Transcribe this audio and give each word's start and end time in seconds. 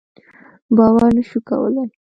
باور 0.77 1.09
نه 1.17 1.23
شو 1.29 1.39
کولای. 1.49 1.87